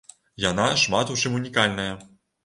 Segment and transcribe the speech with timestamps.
[0.43, 1.91] Яна шмат у чым унікальная.